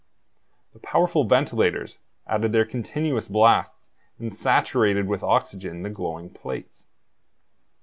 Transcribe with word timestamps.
The 0.73 0.79
powerful 0.79 1.25
ventilators 1.25 1.99
added 2.25 2.53
their 2.53 2.65
continuous 2.65 3.27
blasts 3.27 3.91
and 4.17 4.33
saturated 4.35 5.07
with 5.07 5.21
oxygen 5.21 5.83
the 5.83 5.91
glowing 5.91 6.31
plates. 6.31 6.87